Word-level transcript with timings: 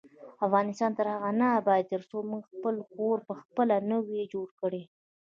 افغانستان 0.45 0.91
تر 0.97 1.05
هغو 1.13 1.31
نه 1.39 1.47
ابادیږي، 1.59 1.89
ترڅو 1.93 2.17
موږ 2.29 2.43
خپل 2.51 2.75
کور 2.95 3.17
پخپله 3.29 3.77
نه 3.89 3.97
وي 4.07 4.21
جوړ 4.33 4.47
کړی. 4.61 4.83